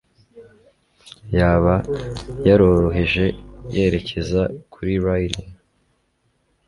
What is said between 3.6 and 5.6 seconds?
yerekeza kuri Riley?